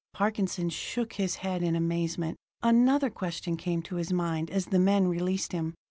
Parkinson 0.15 0.69
shook 0.71 1.13
his 1.13 1.35
head 1.45 1.61
in 1.61 1.75
amazement. 1.75 2.35
Another 2.63 3.11
question 3.11 3.55
came 3.55 3.83
to 3.83 3.97
his 3.97 4.11
mind 4.11 4.49
as 4.49 4.65
the 4.65 4.79
men 4.79 5.07
released 5.07 5.51
him. 5.51 5.75